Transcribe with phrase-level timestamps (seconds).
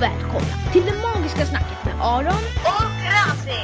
[0.00, 2.42] och välkomna till det magiska snacket med Aron.
[2.64, 3.60] Och Razi!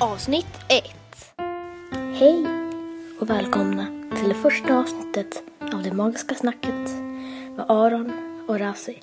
[0.00, 0.84] Avsnitt 1.
[2.18, 2.46] Hej
[3.20, 6.90] och välkomna till det första avsnittet av det magiska snacket
[7.56, 8.12] med Aron
[8.48, 9.02] och Razi.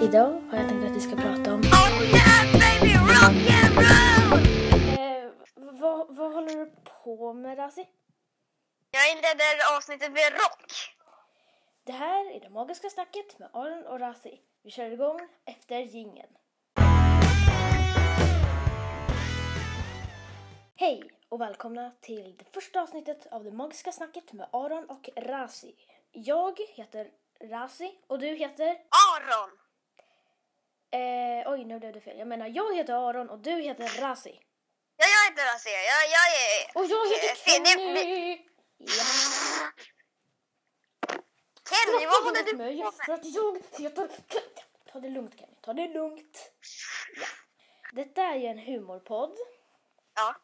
[0.00, 1.60] Idag har jag tänkt att vi ska prata om...
[1.60, 4.46] Oh yeah baby rock'n'roll!
[4.98, 5.30] Eh,
[5.80, 6.72] vad, vad håller du
[7.04, 7.84] på med Razi?
[8.90, 10.96] Jag inleder avsnittet med rock.
[11.84, 14.40] Det här är det magiska snacket med Aron och Razi.
[14.62, 16.32] Vi kör igång efter jingeln.
[20.76, 25.74] Hej och välkomna till det första avsnittet av det magiska snacket med Aron och Razi.
[26.12, 28.66] Jag heter Razi och du heter...
[28.68, 29.50] Aron.
[30.92, 32.18] Eh, oj, nu blev det fel.
[32.18, 34.40] Jag menar, jag heter Aron och du heter Razi.
[34.96, 35.70] Ja, jag heter Razi.
[35.70, 36.78] Jag, jag är...
[36.78, 38.46] Och jag Eh, heter det- Kenny!
[38.78, 39.04] Ja.
[41.70, 44.08] Kenny, vad håller du mig på för att jag heter...
[44.92, 46.52] Ta det lugnt Kenny, ta det lugnt.
[47.16, 47.26] Ja.
[47.92, 49.36] Detta är ju en humorpodd
[50.14, 50.36] Ja.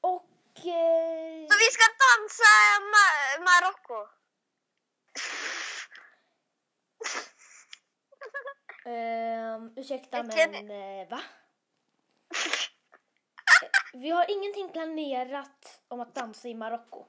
[0.00, 0.30] och...
[0.56, 2.52] Eh, Så vi ska dansa
[2.92, 4.08] ma- Marocko.
[8.84, 11.20] ehm, ursäkta men eh, va?
[13.92, 17.06] Vi har ingenting planerat om att dansa i Marocko.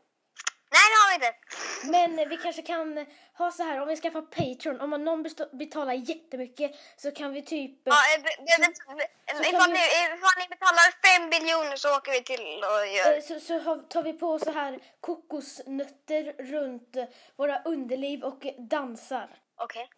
[0.72, 1.38] Nej, det har vi inte.
[1.84, 5.94] Men eh, vi kanske kan ha så här, om vi skaffar Patreon, om någon betalar
[5.94, 7.88] jättemycket så kan vi typ...
[7.88, 12.64] eh, Ja, eh, ifall, kan ni, ifall ni betalar fem biljoner så åker vi till
[12.64, 13.18] och gör...
[13.18, 19.30] Eh, Så, så tar vi på så här kokosnötter runt eh, våra underliv och dansar.
[19.56, 19.90] Okej.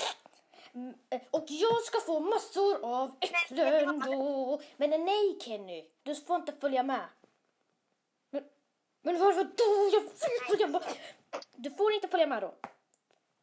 [0.75, 4.61] Mm, eh, Och jag ska få massor av äpplen då.
[4.77, 7.05] Men eh, nej Kenny, du får inte följa med.
[8.31, 8.43] Men,
[9.03, 9.89] men varför då?
[9.93, 10.81] Jag vill följa med.
[11.52, 12.59] Du får inte följa med då.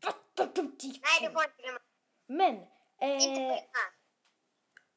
[0.02, 0.62] Fattar du?
[0.62, 1.78] Nej, du får inte glömma.
[2.26, 3.92] Men Inte eh, följa med.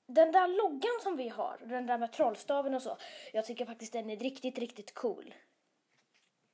[0.08, 2.98] den där loggan som vi har, den där med trollstaven och så.
[3.34, 5.36] Jag tycker faktiskt den är riktigt, riktigt cool.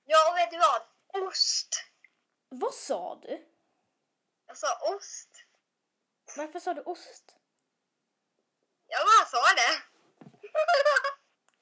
[0.03, 0.81] Ja, och vet du vad?
[1.27, 1.69] Ost.
[2.49, 3.45] Vad sa du?
[4.47, 5.29] Jag sa ost.
[6.37, 7.35] Varför sa du ost?
[8.87, 9.81] Jag bara sa det.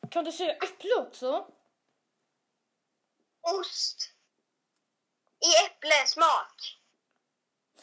[0.09, 1.51] Kan du säga äpple också?
[3.41, 4.09] ost.
[5.47, 6.79] I äpplesmak.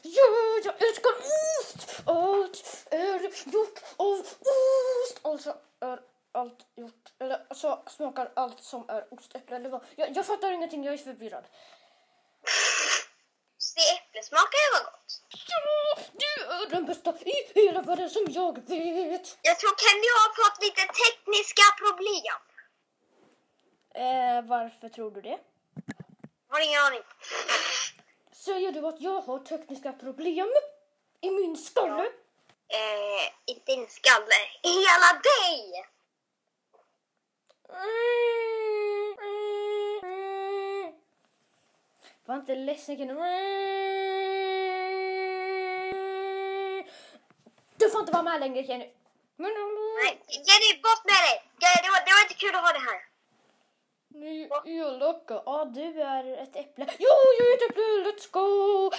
[0.03, 0.29] Ja,
[0.65, 2.03] jag älskar ost!
[2.07, 5.21] Allt är gjort av ost!
[5.23, 6.01] Alltså är
[6.33, 9.57] allt gjort, eller så smakar allt som är ostäpple.
[9.57, 9.85] Eller vad?
[9.97, 11.45] Jag, jag fattar ingenting, jag är förvirrad.
[13.77, 15.23] Det äpplesmakar vad gott.
[15.49, 19.39] Ja, du är den bästa i hela världen som jag vet!
[19.43, 22.39] Jag tror Kenny har fått lite tekniska problem.
[23.95, 25.39] Eh, varför tror du det?
[26.51, 27.03] Har ingen aning.
[28.33, 30.49] Säger du att jag har tekniska problem
[31.21, 32.03] i min skalle?
[32.69, 34.35] Eh, inte din skalle.
[34.63, 35.87] Hela dig!
[42.25, 43.15] Var inte ledsen Kenny.
[47.77, 48.91] Du får inte vara med längre Kenny.
[49.37, 51.51] Nej, Jenny, bort med dig!
[51.61, 53.10] Det, det, var, det var inte kul att ha det här.
[54.23, 55.43] Är elaka.
[55.47, 56.87] Ja, du är ett äpple.
[56.99, 57.09] Jo,
[57.39, 58.11] jag är ett äpple.
[58.11, 58.91] Let's go!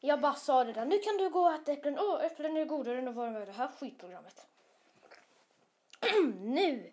[0.00, 0.84] Jag bara sa det där.
[0.84, 1.98] Nu kan du gå och äta äpplen.
[1.98, 4.46] Åh, äpplen är godare än att vara med i det här skitprogrammet.
[6.40, 6.92] nu.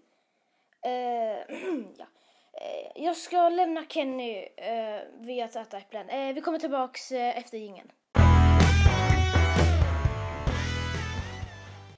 [0.81, 0.91] Eh,
[1.97, 2.05] ja.
[2.53, 6.09] Eh, jag ska lämna Kenny eh, vid att äta äpplen.
[6.09, 7.91] Eh, vi kommer tillbaks eh, efter jingeln.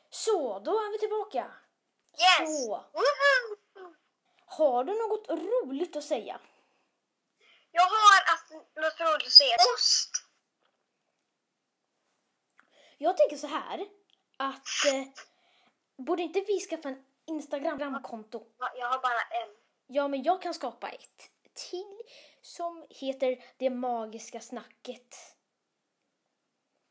[0.10, 1.46] Så, då är vi tillbaka.
[2.40, 2.66] Yes!
[2.66, 2.72] Så.
[2.72, 3.67] Woohoo!
[4.50, 6.40] Har du något roligt att säga?
[7.72, 9.56] Jag har alltså något roligt att säga.
[9.76, 10.12] Ost!
[12.98, 13.88] Jag tänker så här
[14.38, 15.04] att eh,
[15.98, 18.46] borde inte vi skaffa en Instagram-konto?
[18.60, 19.50] Ja, Jag har bara en.
[19.88, 22.02] Ja, men jag kan skapa ett till
[22.42, 25.16] som heter Det magiska snacket.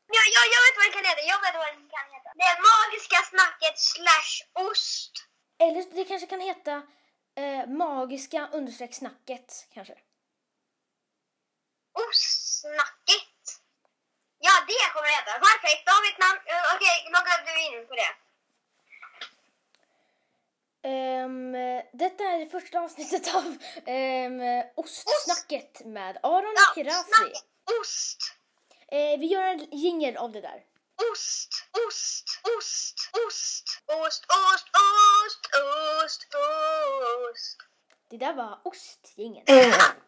[0.07, 1.21] Ja, ja, jag vet vad det kan heta.
[1.21, 2.29] Jag vet vad det kan heta.
[2.43, 5.11] Det magiska snacket slash ost.
[5.59, 6.81] Eller det kanske kan heta
[7.37, 9.95] eh, Magiska understreck snacket kanske.
[12.09, 13.33] Ostsnacket.
[14.39, 15.31] Ja, det kommer det heta.
[15.47, 16.39] Perfekt, vi ett namn.
[16.45, 18.11] Eh, Okej, loggar du in på det?
[20.89, 21.53] Ehm,
[21.93, 24.41] detta är det första avsnittet av um,
[24.75, 27.03] Ostsnacket med Aron och Kirasi.
[27.15, 27.43] snacket.
[27.81, 28.17] Ost.
[28.87, 30.63] Eh, vi gör en jingel av det där.
[31.11, 31.49] Ost,
[31.87, 35.41] ost, ost, ost, ost, ost, ost,
[36.03, 37.57] ost, ost.
[38.09, 39.45] Det där var ostjingeln.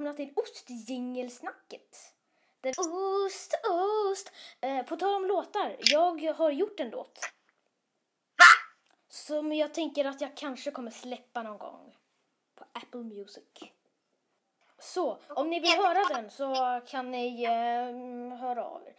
[0.00, 2.14] välkomna till Ostjingelsnacket.
[2.60, 4.32] Där ost, ost.
[4.60, 7.18] Eh, på tal om låtar, jag har gjort en låt.
[8.38, 8.44] Va?
[9.08, 11.96] Som jag tänker att jag kanske kommer släppa någon gång.
[12.54, 13.44] På Apple Music.
[14.80, 18.94] Så, om ni vill höra den så kan ni eh, höra av er.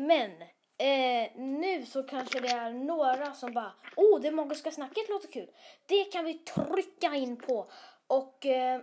[0.00, 0.42] Men
[0.78, 5.32] eh, nu så kanske det är några som bara Åh, oh, det magiska snacket låter
[5.32, 5.50] kul.
[5.86, 7.70] Det kan vi trycka in på
[8.06, 8.80] och eh,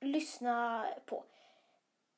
[0.00, 1.24] lyssna på.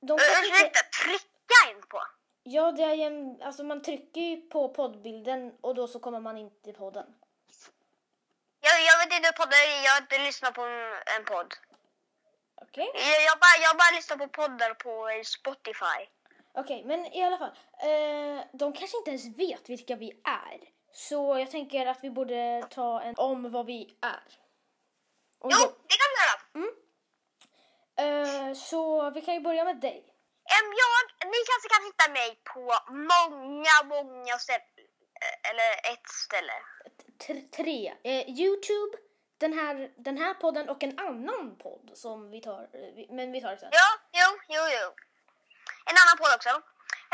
[0.01, 2.03] De kanske inte- Ursäkta, trycka in på.
[2.43, 6.39] Ja, det är en, alltså man trycker ju på poddbilden och då så kommer man
[6.39, 7.07] in till podden.
[8.61, 10.63] Jag, jag vet inte poddar, jag har inte lyssnat på
[11.19, 11.55] en podd.
[12.63, 12.91] Okej?
[12.95, 16.01] Jag, jag, bara, jag bara lyssnar på poddar på eh, Spotify.
[16.55, 17.53] Okej, men i alla fall.
[17.91, 20.61] Eh, de kanske inte ens vet vilka vi är.
[20.93, 24.23] Så jag tänker att vi borde ta en om vad vi är.
[25.39, 26.41] Och Jo, jag- det kan vi göra.
[28.49, 30.11] eh, så vi kan ju börja med dig.
[30.57, 34.67] Em, jag, ni kanske kan hitta mig på många, många ställen.
[35.21, 36.53] Eh, Eller ett ställe.
[37.27, 37.95] T- tre.
[38.05, 38.99] Eh, Youtube,
[39.41, 43.41] den här, den här podden och en annan podd som vi tar, eh, men vi
[43.41, 43.69] tar det sen.
[43.73, 44.87] Ja, jo, jo, jo.
[45.91, 46.53] En annan podd också.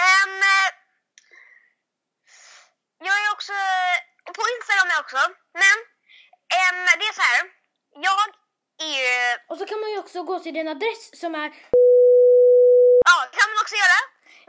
[0.04, 0.30] Eh,
[3.08, 3.52] jag är också
[4.36, 5.22] på Instagram är jag också.
[5.62, 5.76] Men
[6.60, 7.42] em, det är så här.
[8.08, 8.26] Jag
[8.86, 9.38] är ju...
[9.48, 11.48] Och så kan man ju också gå till din adress som är
[13.08, 14.00] Ja, det kan man också göra.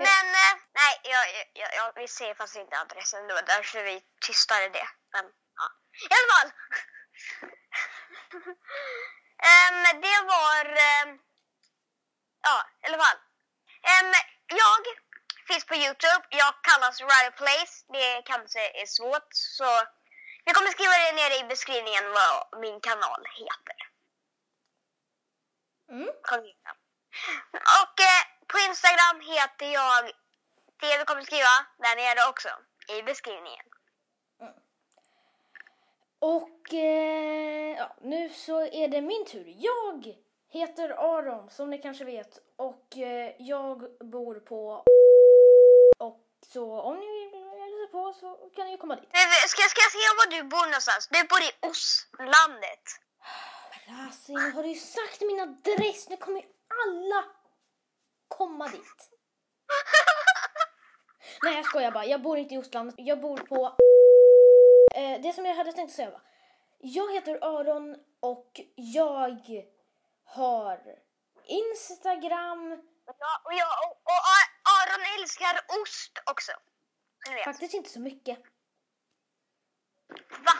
[0.07, 1.23] Men eh, nej, jag,
[1.61, 3.27] jag, jag, vi ser fast inte adressen.
[3.27, 4.87] Det var därför vi tystade det.
[5.13, 5.25] Men
[5.59, 5.65] ja.
[6.09, 6.49] I alla fall.
[9.53, 10.65] Em, det var...
[10.65, 11.19] em,
[12.41, 13.17] ja, i alla fall.
[13.81, 14.13] Em,
[14.47, 14.81] jag
[15.47, 16.23] finns på Youtube.
[16.29, 17.85] Jag kallas Riot Place.
[17.87, 19.27] Det kanske är svårt.
[19.31, 19.69] Så
[20.43, 23.79] jag kommer skriva det nere i beskrivningen vad min kanal heter.
[25.89, 26.09] mm.
[27.81, 30.11] Och eh, på Instagram heter jag
[30.79, 32.49] det vi kommer skriva där nere också
[32.87, 33.65] i beskrivningen.
[36.21, 39.55] Och eh, ja, nu så är det min tur.
[39.57, 40.15] Jag
[40.49, 44.83] heter Aron som ni kanske vet och eh, jag bor på
[45.99, 46.19] och
[46.53, 49.09] så om ni vill på så kan ni komma dit.
[49.47, 51.07] Ska, ska jag se var du bor någonstans?
[51.11, 52.85] Du bor i Ostlandet.
[53.99, 56.09] Alltså, nu har du sagt min adress.
[56.09, 56.47] Nu kommer ju
[56.85, 57.25] alla
[58.27, 59.09] komma dit.
[61.43, 62.05] Nej, jag skojar bara.
[62.05, 62.93] Jag bor inte i Ostland.
[62.97, 63.75] Jag bor på...
[64.95, 66.21] Eh, det som jag hade tänkt säga var.
[66.79, 69.65] Jag heter Aron och jag
[70.23, 70.99] har
[71.45, 72.69] Instagram.
[73.05, 74.21] Ja, och, jag, och, och
[74.77, 76.51] Aron älskar ost också.
[77.45, 78.39] Faktiskt inte så mycket.
[80.29, 80.53] Va?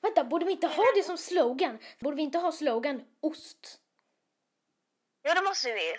[0.00, 1.78] Vänta, borde vi inte ha det som slogan?
[2.00, 3.80] Borde vi inte ha slogan ost?
[5.22, 5.96] Jo, det måste vi.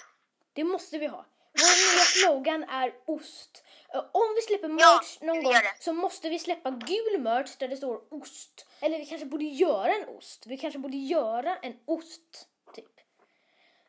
[0.54, 1.26] Det måste vi ha.
[1.62, 3.64] Vår nya slogan är ost.
[3.94, 7.56] Eh, Om vi släpper Ja, merch någon vi gång så måste vi släppa gul merch
[7.58, 8.68] där det står ost.
[8.80, 10.48] Eller vi kanske borde göra en ost.
[10.48, 12.86] Vi kanske borde göra en ost, typ.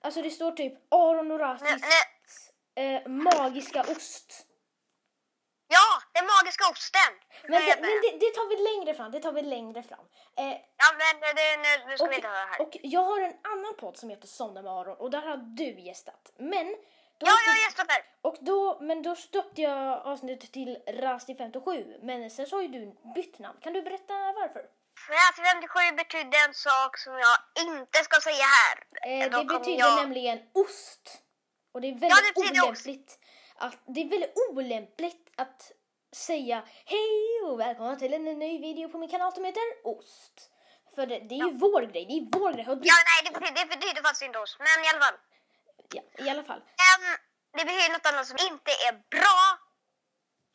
[0.00, 4.46] Alltså det står typ Aron och nu, eh, magiska ost.
[5.68, 7.12] ja, den magiska osten.
[7.42, 9.10] Men, det, men det, det tar vi längre fram.
[9.12, 10.04] Det tar vi längre fram.
[10.36, 12.60] Eh, Ja, men det, nu, ska vi inte höra här.
[12.62, 15.80] och jag har en annan podd som heter Somna med Aron och där har du
[15.80, 16.32] gästat.
[16.36, 16.76] Men
[17.18, 18.02] då Ja, jag har gästat där.
[18.22, 21.96] Och då, men då stöpte jag avsnittet till Rasti 57.
[22.02, 23.58] Men sen så har ju du bytt namn.
[23.62, 24.62] Kan du berätta varför?
[25.06, 28.76] Fräs 57 betydde en sak som jag inte ska säga här.
[29.10, 29.96] Eh, det betyder jag...
[30.02, 31.22] nämligen ost.
[31.72, 32.86] Och det är Ja, väldigt det betyder ost.
[32.86, 33.18] olämpligt.
[33.56, 35.72] Att, det är väldigt olämpligt att
[36.16, 40.50] säga hej och välkomna till en ny video på min kanal som heter Ost.
[40.94, 42.04] För det, det är ju vår grej.
[42.06, 42.64] Det är vår grej.
[42.64, 44.56] Du, Ja, nej, det betyder, det betyder faktiskt inte ost.
[44.58, 45.14] Men i alla fall.
[45.94, 46.58] Ja, I alla fall.
[46.58, 47.16] Ehm,
[47.56, 49.40] det betyder något annat som inte är bra.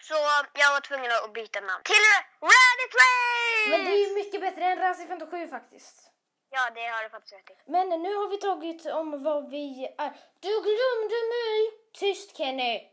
[0.02, 0.14] Så
[0.54, 2.06] jag var tvungen att byta namn till
[2.52, 3.70] Ready Play!
[3.70, 6.10] Men det är ju mycket bättre än Rasti 57 faktiskt.
[6.50, 7.72] Ja, det har du faktiskt rätt i.
[7.72, 10.12] Men nu har vi tagit om vad vi är.
[10.40, 11.58] Du glömde mig!
[11.94, 12.90] Tyst Kenny!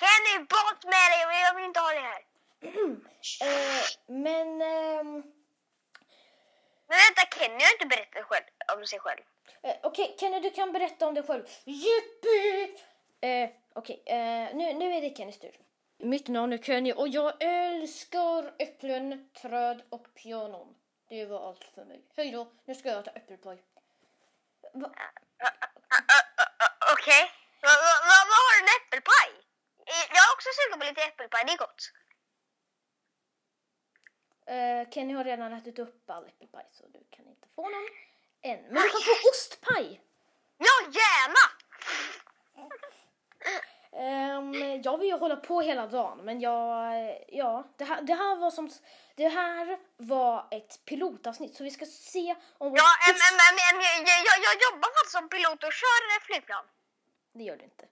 [0.00, 1.40] Kenny, bort med dig!
[1.46, 2.22] Jag vill inte ha det här.
[3.42, 4.62] Eh, men...
[4.62, 5.22] ehm,
[6.88, 8.44] Men vänta, Kenny har inte berättat själv,
[8.76, 9.22] om sig själv.
[9.62, 11.44] Eh, Okej, Kenny du kan berätta om dig själv.
[11.64, 12.76] Jippi!
[13.20, 15.56] Eh, Okej, eh, nu, nu är det Kennys tur.
[15.98, 20.74] Mitt namn är Kenny och jag älskar äpplen, träd och pianon.
[21.08, 22.04] Det var allt för mig.
[22.16, 23.62] Hej då, nu ska jag ta äppelpaj.
[24.74, 24.90] Va?
[26.94, 27.30] Okej.
[27.62, 29.30] Vad va, va, vad har du en äppelpaj?
[29.86, 31.82] Eh, Jag är också sugen på lite äppelpaj, det är gott.
[34.46, 37.88] Eh, Kenny har redan ätit upp all äppelpaj så du kan inte få någon
[38.42, 38.62] än.
[38.62, 40.00] Men du kan få ostpaj!
[40.58, 41.60] Ja, gärna!
[43.92, 46.94] Ehm, jag vill ju hålla på hela dagen, men jag,
[47.28, 48.70] ja, det här, det här var som,
[49.16, 54.38] det här var ett pilotavsnitt, så vi ska se om Ja, em, em, em, jag,
[54.46, 56.64] jag, jobbar faktiskt som pilot och kör flygplan.
[57.34, 57.84] Det gör du inte.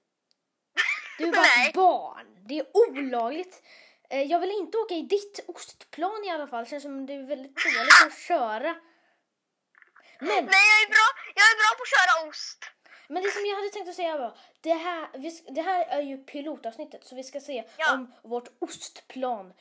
[1.19, 2.27] Du är bara ett barn.
[2.49, 3.63] Det är olagligt.
[4.11, 6.65] Eh, Jag vill inte åka i ditt ostplan i alla fall.
[6.65, 8.75] Det känns som det är väldigt dåligt att köra.
[10.21, 12.59] Men, Nej, jag är bra, jag är bra på att köra ost.
[13.09, 16.01] men det som jag hade tänkt att säga var, det här, vi, det här är
[16.03, 17.95] ju pilotavsnittet så vi ska se Ja.
[17.95, 19.53] om vårt ostplan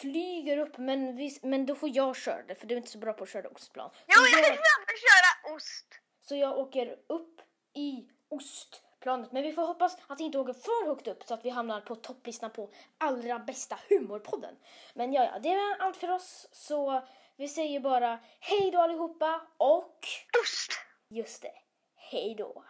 [0.00, 2.98] flyger upp men, vi, men då får jag köra det för du är inte så
[2.98, 3.90] bra på att köra ostplan.
[4.06, 5.86] Jo, Så jag är bra på att köra ost.
[6.28, 7.40] så jag åker upp
[7.74, 11.44] i ostplanet men vi får hoppas att det inte åker för högt upp så att
[11.44, 14.56] vi hamnar på topplistan på allra bästa humorpodden.
[14.94, 17.02] Men ja, ja, det var allt för oss så
[17.36, 19.98] vi säger bara hej då allihopa och...
[20.32, 20.72] Dust!
[21.08, 21.52] Just det.
[21.96, 22.64] Hej då.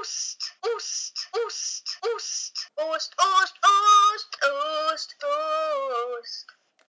[0.00, 0.38] Ost,
[0.76, 3.51] ost, ost, ost, ost, ost.